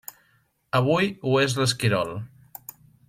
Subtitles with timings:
[0.79, 2.13] Avui ho és l'Esquirol.